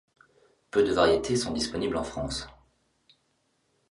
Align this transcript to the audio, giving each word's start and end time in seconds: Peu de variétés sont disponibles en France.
Peu 0.71 0.83
de 0.83 0.91
variétés 0.91 1.35
sont 1.35 1.53
disponibles 1.53 1.95
en 1.95 2.03
France. 2.03 2.47